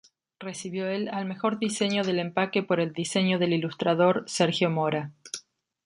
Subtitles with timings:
[0.39, 5.11] Recibió el al mejor diseño de empaque por el diseño del ilustrador Sergio Mora.